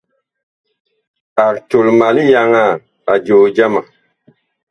Ag 1.45 1.55
tol 1.69 1.87
ma 1.97 2.07
liyaŋaa 2.15 2.71
la 3.05 3.13
joo 3.25 3.45
jama. 3.55 3.81